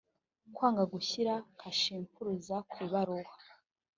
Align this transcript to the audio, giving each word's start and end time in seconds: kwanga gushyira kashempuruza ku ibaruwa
kwanga 0.55 0.83
gushyira 0.93 1.33
kashempuruza 1.59 2.55
ku 2.69 2.75
ibaruwa 2.85 3.33